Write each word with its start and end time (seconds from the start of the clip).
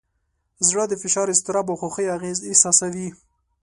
زړه 0.67 0.83
د 0.87 0.93
فشار، 1.01 1.27
اضطراب، 1.31 1.65
او 1.71 1.77
خوښۍ 1.81 2.05
اغېز 2.17 2.37
احساسوي. 2.49 3.09